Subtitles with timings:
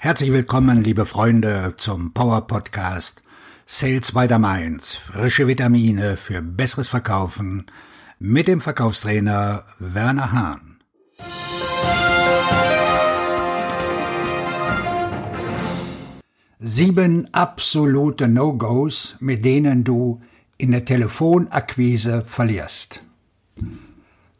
[0.00, 3.20] Herzlich willkommen, liebe Freunde, zum Power Podcast
[3.66, 4.94] Sales by the Mainz.
[4.94, 7.66] Frische Vitamine für besseres Verkaufen
[8.20, 10.78] mit dem Verkaufstrainer Werner Hahn.
[16.60, 20.20] Sieben absolute No-Gos, mit denen du
[20.58, 23.00] in der Telefonakquise verlierst.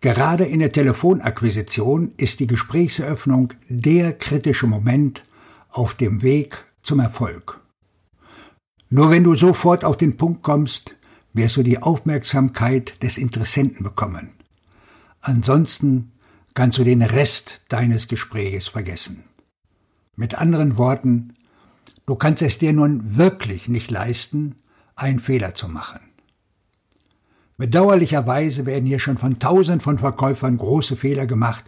[0.01, 5.25] Gerade in der Telefonakquisition ist die Gesprächseröffnung der kritische Moment,
[5.69, 7.61] auf dem Weg zum Erfolg.
[8.91, 10.95] Nur wenn du sofort auf den Punkt kommst,
[11.35, 14.31] wirst du die Aufmerksamkeit des Interessenten bekommen.
[15.21, 16.13] Ansonsten
[16.55, 19.25] kannst du den Rest deines Gespräches vergessen.
[20.17, 21.35] Mit anderen Worten,
[22.07, 24.57] du kannst es dir nun wirklich nicht leisten,
[24.97, 26.01] einen Fehler zu machen.
[27.59, 31.65] Bedauerlicherweise werden hier schon von tausend von Verkäufern große Fehler gemacht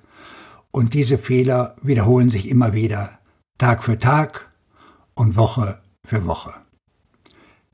[0.70, 3.19] und diese Fehler wiederholen sich immer wieder
[3.60, 4.50] Tag für Tag
[5.12, 6.54] und Woche für Woche.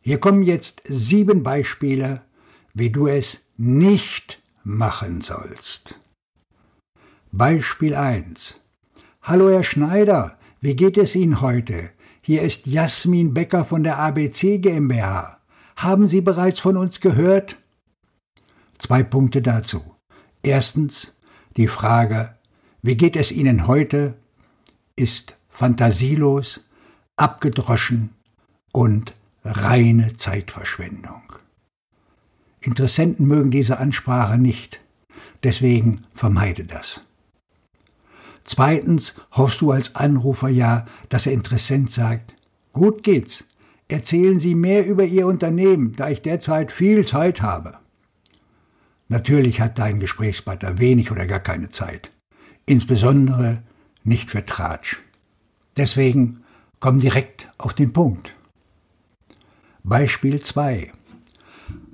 [0.00, 2.22] Hier kommen jetzt sieben Beispiele,
[2.74, 6.00] wie du es nicht machen sollst.
[7.30, 8.60] Beispiel 1.
[9.22, 11.90] Hallo Herr Schneider, wie geht es Ihnen heute?
[12.20, 15.38] Hier ist Jasmin Becker von der ABC GmbH.
[15.76, 17.58] Haben Sie bereits von uns gehört?
[18.78, 19.94] Zwei Punkte dazu.
[20.42, 21.14] Erstens,
[21.56, 22.34] die Frage,
[22.82, 24.14] wie geht es Ihnen heute,
[24.96, 26.60] ist fantasielos,
[27.16, 28.10] abgedroschen
[28.72, 31.22] und reine Zeitverschwendung.
[32.60, 34.80] Interessenten mögen diese Ansprache nicht,
[35.42, 37.06] deswegen vermeide das.
[38.44, 42.34] Zweitens hoffst du als Anrufer ja, dass der Interessent sagt,
[42.74, 43.44] gut geht's,
[43.88, 47.78] erzählen Sie mehr über Ihr Unternehmen, da ich derzeit viel Zeit habe.
[49.08, 52.10] Natürlich hat dein Gesprächspartner wenig oder gar keine Zeit,
[52.66, 53.62] insbesondere
[54.04, 55.00] nicht für Tratsch.
[55.76, 56.42] Deswegen
[56.80, 58.34] komm direkt auf den Punkt.
[59.82, 60.90] Beispiel 2.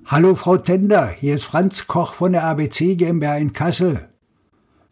[0.07, 4.09] Hallo Frau Tender, hier ist Franz Koch von der ABC GmbH in Kassel.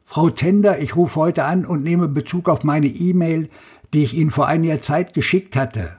[0.04, 3.48] Frau Tender, ich rufe heute an und nehme Bezug auf meine E-Mail,
[3.92, 5.96] die ich Ihnen vor einiger Zeit geschickt hatte.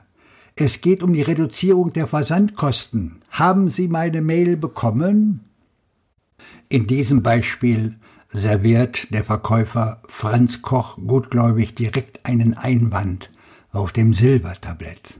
[0.54, 3.22] Es geht um die Reduzierung der Versandkosten.
[3.30, 5.40] Haben Sie meine Mail bekommen?
[6.68, 7.96] In diesem Beispiel
[8.32, 13.30] serviert der Verkäufer Franz Koch gutgläubig direkt einen Einwand
[13.72, 15.18] auf dem Silbertablett.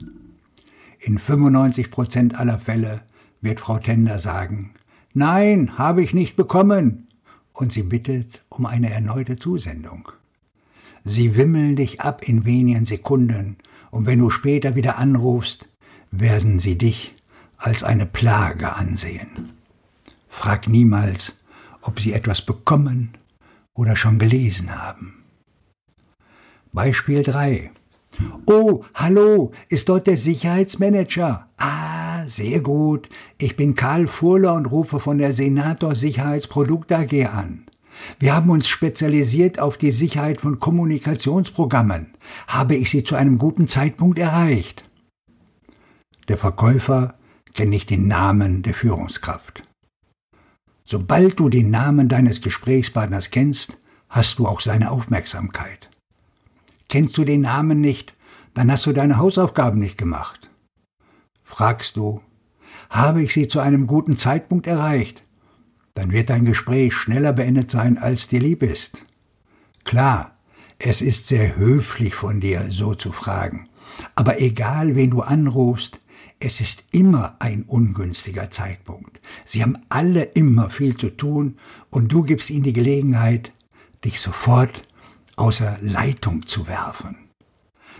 [0.98, 3.02] In 95 Prozent aller Fälle
[3.40, 4.72] wird Frau Tender sagen,
[5.12, 7.08] Nein, habe ich nicht bekommen,
[7.52, 10.08] und sie bittet um eine erneute Zusendung.
[11.04, 13.56] Sie wimmeln dich ab in wenigen Sekunden,
[13.90, 15.68] und wenn du später wieder anrufst,
[16.10, 17.14] werden sie dich
[17.58, 19.52] als eine Plage ansehen.
[20.28, 21.41] Frag niemals,
[21.82, 23.10] ob sie etwas bekommen
[23.74, 25.24] oder schon gelesen haben.
[26.72, 27.70] Beispiel 3.
[28.46, 31.48] Oh, hallo, ist dort der Sicherheitsmanager?
[31.56, 33.08] Ah, sehr gut.
[33.38, 37.66] Ich bin Karl Furler und rufe von der Senator Sicherheitsprodukt AG an.
[38.18, 42.14] Wir haben uns spezialisiert auf die Sicherheit von Kommunikationsprogrammen.
[42.46, 44.84] Habe ich Sie zu einem guten Zeitpunkt erreicht?
[46.28, 47.14] Der Verkäufer
[47.54, 49.64] kennt nicht den Namen der Führungskraft.
[50.84, 53.78] Sobald du den Namen deines Gesprächspartners kennst,
[54.08, 55.88] hast du auch seine Aufmerksamkeit.
[56.88, 58.14] Kennst du den Namen nicht,
[58.54, 60.50] dann hast du deine Hausaufgaben nicht gemacht.
[61.42, 62.20] Fragst du,
[62.90, 65.22] habe ich sie zu einem guten Zeitpunkt erreicht,
[65.94, 68.98] dann wird dein Gespräch schneller beendet sein, als dir lieb ist.
[69.84, 70.38] Klar,
[70.78, 73.68] es ist sehr höflich von dir, so zu fragen,
[74.14, 76.00] aber egal, wen du anrufst,
[76.44, 79.20] es ist immer ein ungünstiger Zeitpunkt.
[79.44, 81.56] Sie haben alle immer viel zu tun
[81.90, 83.52] und du gibst ihnen die Gelegenheit,
[84.04, 84.82] dich sofort
[85.36, 87.16] außer Leitung zu werfen.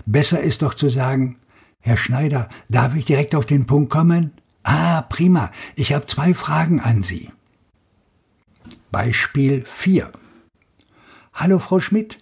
[0.06, 1.38] Besser ist doch zu sagen,
[1.78, 4.32] Herr Schneider, darf ich direkt auf den Punkt kommen?
[4.64, 7.30] Ah, prima, ich habe zwei Fragen an Sie.
[8.90, 10.10] Beispiel 4.
[11.32, 12.18] Hallo Frau Schmidt,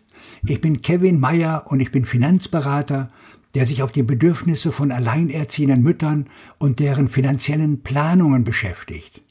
[0.46, 3.10] ich bin Kevin Meyer und ich bin Finanzberater
[3.54, 9.22] der sich auf die Bedürfnisse von alleinerziehenden Müttern und deren finanziellen Planungen beschäftigt.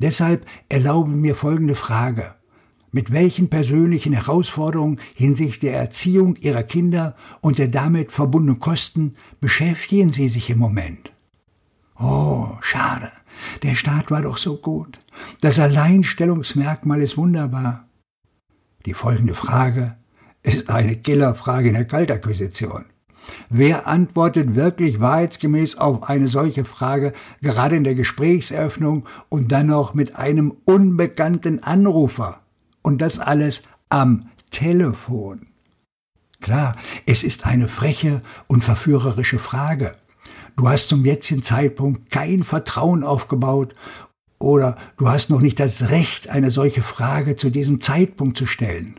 [0.00, 2.34] Deshalb erlauben mir folgende Frage.
[2.90, 10.10] Mit welchen persönlichen Herausforderungen hinsichtlich der Erziehung Ihrer Kinder und der damit verbundenen Kosten beschäftigen
[10.10, 11.12] Sie sich im Moment?
[11.98, 13.10] Oh, schade.
[13.62, 14.98] Der Staat war doch so gut.
[15.40, 17.88] Das Alleinstellungsmerkmal ist wunderbar.
[18.86, 19.96] Die folgende Frage
[20.42, 22.86] ist eine Killerfrage in der Kaltakquisition.
[23.50, 29.94] Wer antwortet wirklich wahrheitsgemäß auf eine solche Frage, gerade in der Gesprächseröffnung und dann noch
[29.94, 32.40] mit einem unbekannten Anrufer?
[32.82, 35.46] Und das alles am Telefon.
[36.40, 39.96] klar, es ist eine freche und verführerische Frage.
[40.56, 43.74] Du hast zum jetzigen Zeitpunkt kein Vertrauen aufgebaut
[44.38, 48.98] oder du hast noch nicht das Recht, eine solche Frage zu diesem Zeitpunkt zu stellen.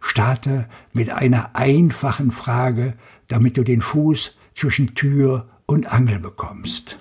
[0.00, 2.94] Starte mit einer einfachen Frage,
[3.28, 6.98] damit du den Fuß zwischen Tür und Angel bekommst.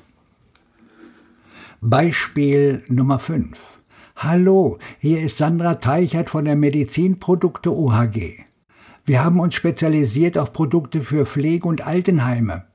[1.82, 3.58] Beispiel Nummer 5.
[4.16, 8.46] Hallo, hier ist Sandra Teichert von der Medizinprodukte OHG.
[9.06, 12.66] Wir haben uns spezialisiert auf Produkte für Pflege- und Altenheime.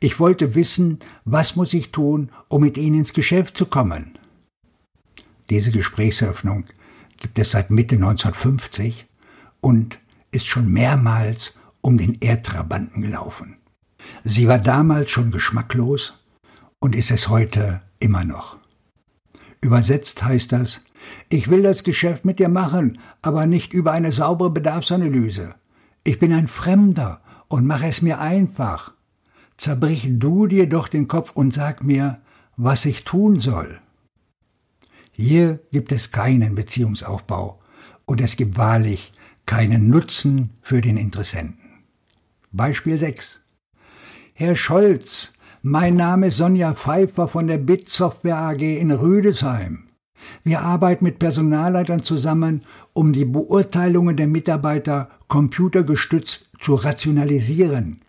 [0.00, 4.18] Ich wollte wissen, was muss ich tun, um mit Ihnen ins Geschäft zu kommen?
[5.50, 6.64] Diese Gesprächseröffnung
[7.18, 9.06] gibt es seit Mitte 1950
[9.60, 9.98] und
[10.30, 13.58] ist schon mehrmals um den Erdtrabanten gelaufen.
[14.24, 16.24] Sie war damals schon geschmacklos
[16.78, 18.56] und ist es heute immer noch.
[19.60, 20.82] Übersetzt heißt das,
[21.28, 25.56] ich will das Geschäft mit dir machen, aber nicht über eine saubere Bedarfsanalyse.
[26.04, 28.94] Ich bin ein Fremder und mache es mir einfach.
[29.58, 32.22] Zerbrich du dir doch den Kopf und sag mir,
[32.56, 33.78] was ich tun soll.
[35.12, 37.60] Hier gibt es keinen Beziehungsaufbau
[38.06, 39.12] und es gibt wahrlich
[39.44, 41.63] keinen Nutzen für den Interessenten.
[42.56, 43.40] Beispiel 6.
[44.32, 49.88] Herr Scholz, mein Name ist Sonja Pfeiffer von der BIT Software AG in Rüdesheim.
[50.44, 52.62] Wir arbeiten mit Personalleitern zusammen,
[52.92, 58.02] um die Beurteilungen der Mitarbeiter computergestützt zu rationalisieren.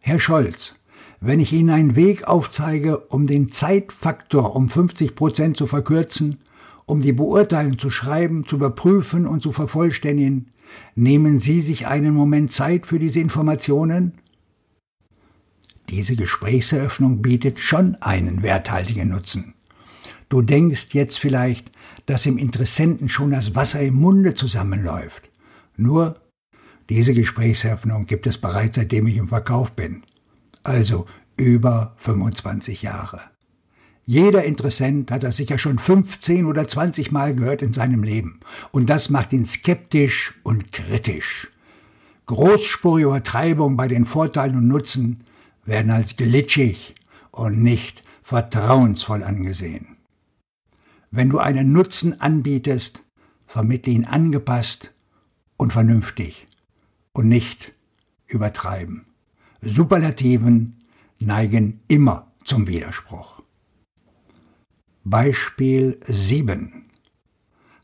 [0.00, 0.74] Herr Scholz,
[1.22, 6.40] wenn ich Ihnen einen Weg aufzeige, um den Zeitfaktor um 50 Prozent zu verkürzen,
[6.84, 10.52] um die Beurteilung zu schreiben, zu überprüfen und zu vervollständigen,
[10.94, 14.12] nehmen Sie sich einen Moment Zeit für diese Informationen?
[15.88, 19.54] Diese Gesprächseröffnung bietet schon einen werthaltigen Nutzen.
[20.28, 21.70] Du denkst jetzt vielleicht,
[22.06, 25.30] dass im Interessenten schon das Wasser im Munde zusammenläuft.
[25.76, 26.20] Nur,
[26.90, 30.02] diese Gesprächseröffnung gibt es bereits seitdem ich im Verkauf bin.
[30.62, 31.06] Also
[31.36, 33.20] über 25 Jahre.
[34.10, 38.40] Jeder Interessent hat das sicher schon 15 oder 20 Mal gehört in seinem Leben.
[38.70, 41.48] Und das macht ihn skeptisch und kritisch.
[42.24, 45.24] Großspurige Übertreibungen bei den Vorteilen und Nutzen
[45.66, 46.94] werden als glitschig
[47.32, 49.98] und nicht vertrauensvoll angesehen.
[51.10, 53.02] Wenn du einen Nutzen anbietest,
[53.46, 54.90] vermittle ihn angepasst
[55.58, 56.46] und vernünftig
[57.12, 57.74] und nicht
[58.26, 59.04] übertreiben.
[59.60, 60.78] Superlativen
[61.18, 63.37] neigen immer zum Widerspruch.
[65.10, 66.84] Beispiel 7.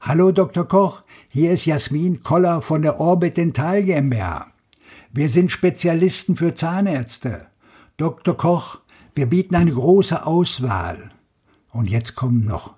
[0.03, 0.69] Hallo Dr.
[0.69, 4.49] Koch, hier ist Jasmin Koller von der Orbit Dental GmbH.
[5.11, 7.47] Wir sind Spezialisten für Zahnärzte.
[7.97, 8.37] Dr.
[8.37, 8.81] Koch,
[9.15, 11.13] wir bieten eine große Auswahl.
[11.71, 12.75] Und jetzt kommen noch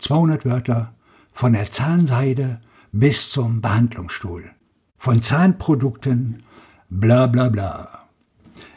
[0.00, 0.94] 200 Wörter
[1.32, 2.60] von der Zahnseide
[2.90, 4.50] bis zum Behandlungsstuhl.
[4.98, 6.42] Von Zahnprodukten,
[6.90, 8.06] bla bla bla.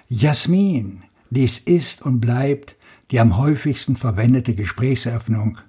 [0.10, 2.77] Jasmin, dies ist und bleibt
[3.12, 5.60] die am häufigsten verwendete Gesprächseröffnung.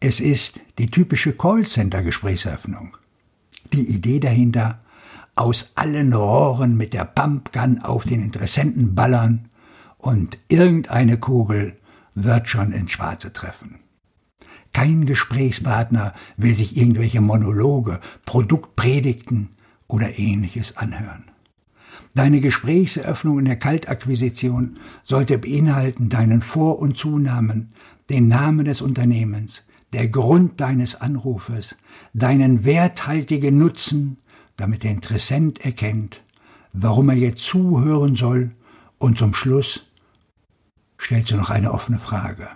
[0.00, 2.96] Es ist die typische Callcenter-Gesprächseröffnung.
[3.72, 4.80] Die Idee dahinter,
[5.34, 9.48] aus allen Rohren mit der Pumpgun auf den Interessenten ballern
[9.98, 11.76] und irgendeine Kugel
[12.14, 13.80] wird schon ins Schwarze treffen.
[14.72, 19.50] Kein Gesprächspartner will sich irgendwelche Monologe, Produktpredigten
[19.88, 21.24] oder ähnliches anhören.
[22.14, 27.72] Deine Gesprächseröffnung in der Kaltakquisition sollte beinhalten deinen Vor- und Zunamen,
[28.08, 29.62] den Namen des Unternehmens,
[29.92, 31.76] der Grund deines Anrufes,
[32.14, 34.18] deinen werthaltigen Nutzen,
[34.56, 36.22] damit der Interessent erkennt,
[36.72, 38.52] warum er jetzt zuhören soll
[38.98, 39.86] und zum Schluss
[41.00, 42.48] stellst du noch eine offene Frage.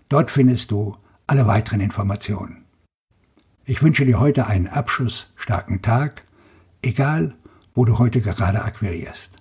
[0.10, 2.61] Dort findest du alle weiteren Informationen.
[3.64, 6.24] Ich wünsche dir heute einen abschlussstarken Tag,
[6.82, 7.36] egal
[7.76, 9.32] wo du heute gerade akquirierst.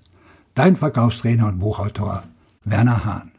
[0.55, 2.25] Dein Verkaufstrainer und Buchautor
[2.65, 3.33] Werner Hahn.